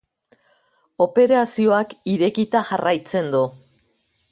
Operazioak 1.05 1.93
irekita 2.15 2.63
jarraitzen 2.71 3.31
du. 3.37 3.45